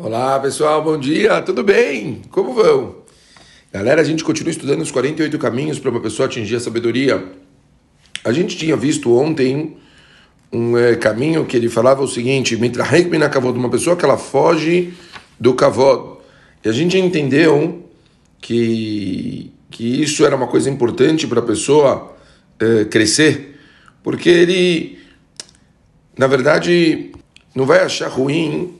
[0.00, 2.22] Olá pessoal, bom dia, tudo bem?
[2.30, 2.98] Como vão?
[3.72, 7.32] Galera, a gente continua estudando os 48 caminhos para uma pessoa atingir a sabedoria.
[8.22, 9.76] A gente tinha visto ontem
[10.52, 14.94] um é, caminho que ele falava o seguinte: uma pessoa que ela foge
[15.36, 16.20] do kavod.
[16.64, 17.84] E a gente entendeu
[18.40, 22.16] que, que isso era uma coisa importante para a pessoa
[22.60, 23.58] é, crescer,
[24.04, 24.96] porque ele,
[26.16, 27.10] na verdade,
[27.52, 28.77] não vai achar ruim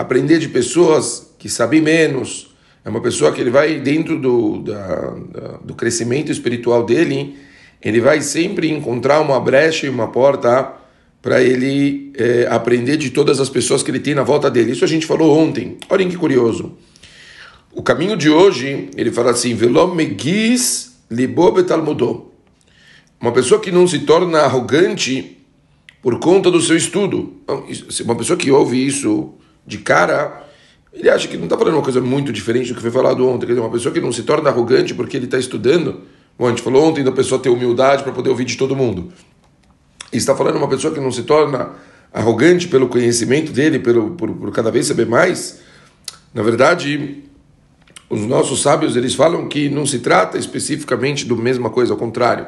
[0.00, 2.54] aprender de pessoas que sabem menos.
[2.84, 4.96] É uma pessoa que ele vai dentro do, da,
[5.32, 7.36] da, do crescimento espiritual dele,
[7.82, 10.72] ele vai sempre encontrar uma brecha e uma porta
[11.20, 14.72] para ele é, aprender de todas as pessoas que ele tem na volta dele.
[14.72, 15.76] Isso a gente falou ontem.
[15.90, 16.78] Olhem que curioso.
[17.72, 22.30] O caminho de hoje, ele fala assim: Velom megis libobetalmudô.
[23.20, 25.36] Uma pessoa que não se torna arrogante
[26.00, 27.34] por conta do seu estudo.
[28.04, 29.34] Uma pessoa que ouve isso
[29.70, 30.44] de cara,
[30.92, 33.46] ele acha que não está falando uma coisa muito diferente do que foi falado ontem.
[33.46, 36.02] Quer dizer, uma pessoa que não se torna arrogante porque ele está estudando.
[36.36, 39.12] Bom, a gente falou ontem da pessoa ter humildade para poder ouvir de todo mundo.
[40.12, 41.70] E está falando uma pessoa que não se torna
[42.12, 45.60] arrogante pelo conhecimento dele, pelo, por, por cada vez saber mais.
[46.34, 47.22] Na verdade,
[48.08, 52.46] os nossos sábios eles falam que não se trata especificamente do mesma coisa, ao contrário.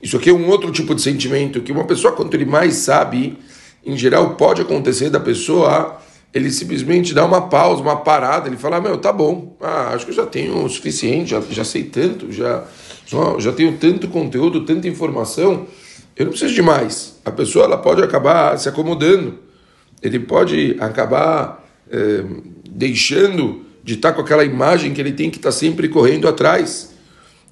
[0.00, 3.36] Isso aqui é um outro tipo de sentimento que uma pessoa quanto ele mais sabe,
[3.84, 6.00] em geral pode acontecer da pessoa
[6.32, 10.10] ele simplesmente dá uma pausa, uma parada, ele fala, meu, tá bom, ah, acho que
[10.10, 12.64] eu já tenho o suficiente, já, já sei tanto, já,
[13.38, 15.66] já tenho tanto conteúdo, tanta informação,
[16.16, 17.18] eu não preciso de mais.
[17.24, 19.38] A pessoa ela pode acabar se acomodando,
[20.02, 22.24] ele pode acabar é,
[22.68, 26.94] deixando de estar com aquela imagem que ele tem que estar sempre correndo atrás.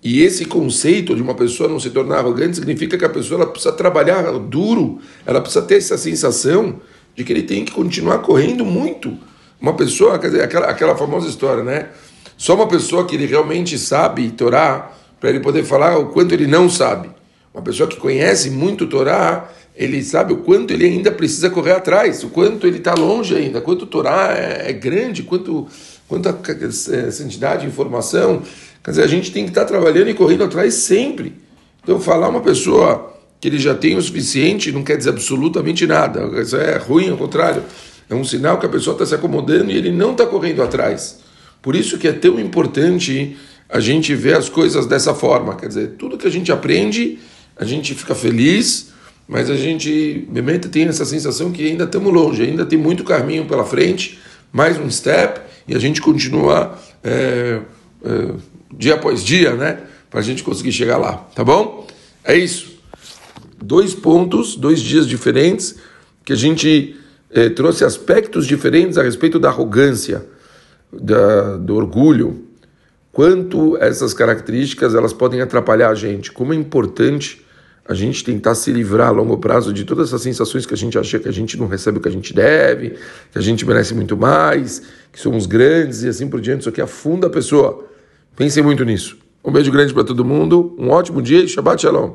[0.03, 3.51] E esse conceito de uma pessoa não se tornar arrogante significa que a pessoa ela
[3.51, 6.81] precisa trabalhar duro, ela precisa ter essa sensação
[7.15, 9.17] de que ele tem que continuar correndo muito.
[9.61, 11.89] Uma pessoa, quer dizer, aquela, aquela famosa história, né?
[12.37, 16.47] Só uma pessoa que ele realmente sabe Torá, para ele poder falar o quanto ele
[16.47, 17.09] não sabe.
[17.53, 22.23] Uma pessoa que conhece muito Torá, ele sabe o quanto ele ainda precisa correr atrás,
[22.25, 25.67] o quanto ele está longe ainda, quanto Torá é, é, grande, quanto,
[26.09, 28.43] quanto a é, santidade, informação.
[28.83, 31.35] Quer dizer, a gente tem que estar tá trabalhando e correndo atrás sempre.
[31.83, 33.14] Então, falar uma pessoa
[33.45, 36.41] que ele já tem o suficiente não quer dizer absolutamente nada.
[36.41, 37.63] Isso é ruim, ao contrário.
[38.09, 41.21] É um sinal que a pessoa está se acomodando e ele não está correndo atrás.
[41.61, 43.37] Por isso que é tão importante
[43.69, 45.57] a gente ver as coisas dessa forma.
[45.57, 47.19] Quer dizer, tudo que a gente aprende,
[47.55, 48.95] a gente fica feliz,
[49.29, 53.45] mas a gente realmente tem essa sensação que ainda estamos longe, ainda tem muito caminho
[53.45, 54.19] pela frente,
[54.51, 55.39] mais um step,
[55.69, 57.61] e a gente continua é,
[58.03, 58.31] é,
[58.75, 59.81] dia após dia, né?
[60.09, 61.87] Para a gente conseguir chegar lá, tá bom?
[62.25, 62.74] É isso
[63.65, 65.77] dois pontos, dois dias diferentes,
[66.25, 66.97] que a gente
[67.31, 70.25] eh, trouxe aspectos diferentes a respeito da arrogância,
[70.93, 72.45] da, do orgulho,
[73.11, 77.43] quanto essas características elas podem atrapalhar a gente, como é importante
[77.87, 80.99] a gente tentar se livrar a longo prazo de todas essas sensações que a gente
[80.99, 82.95] acha que a gente não recebe o que a gente deve,
[83.31, 84.83] que a gente merece muito mais,
[85.13, 86.61] que somos grandes e assim por diante.
[86.61, 87.87] Isso aqui afunda a pessoa.
[88.35, 89.19] Pensem muito nisso.
[89.45, 92.15] Um beijo grande para todo mundo, um ótimo dia e Shabbat Shalom.